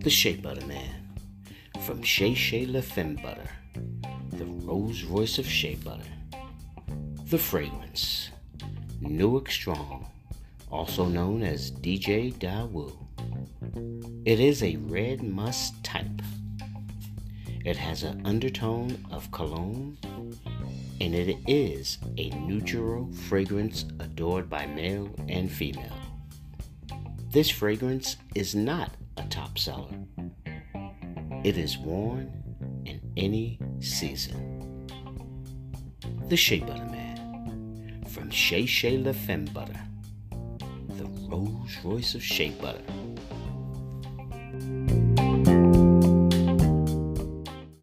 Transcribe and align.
The 0.00 0.10
Shea 0.10 0.36
Butter 0.36 0.64
Man 0.66 1.08
from 1.80 2.02
Shea 2.02 2.32
Shea 2.32 2.66
La 2.66 2.80
Femme 2.80 3.16
Butter, 3.16 3.50
the 4.30 4.44
Rolls 4.44 5.02
Royce 5.02 5.38
of 5.38 5.46
Shea 5.46 5.74
Butter. 5.74 6.04
The 7.24 7.36
Fragrance, 7.36 8.30
Newark 9.00 9.50
Strong, 9.50 10.08
also 10.70 11.04
known 11.06 11.42
as 11.42 11.72
DJ 11.72 12.32
Dawu. 12.32 12.96
It 14.24 14.38
is 14.38 14.62
a 14.62 14.76
red 14.76 15.24
musk 15.24 15.74
type. 15.82 16.22
It 17.64 17.76
has 17.76 18.04
an 18.04 18.24
undertone 18.24 19.04
of 19.10 19.30
cologne, 19.32 19.98
and 21.00 21.12
it 21.12 21.36
is 21.48 21.98
a 22.16 22.30
neutral 22.30 23.12
fragrance 23.12 23.84
adored 23.98 24.48
by 24.48 24.64
male 24.66 25.10
and 25.28 25.50
female. 25.50 25.96
This 27.30 27.50
fragrance 27.50 28.16
is 28.36 28.54
not 28.54 28.92
a 29.18 29.26
top 29.28 29.58
seller. 29.58 29.88
It 31.44 31.56
is 31.56 31.78
worn 31.78 32.32
in 32.84 33.00
any 33.16 33.58
season. 33.80 34.86
The 36.28 36.36
Shea 36.36 36.60
Butter 36.60 36.84
Man 36.86 38.04
from 38.08 38.30
Shea 38.30 38.66
Shea 38.66 38.98
La 38.98 39.12
Femme 39.12 39.46
Butter, 39.46 39.80
the 40.96 41.06
Rolls 41.28 41.76
Royce 41.84 42.14
of 42.14 42.22
Shea 42.22 42.50
Butter. 42.50 42.82